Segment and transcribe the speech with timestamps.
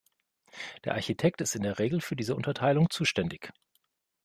[0.83, 3.53] Der Architekt ist in der Regel für diese Unterteilung zuständig.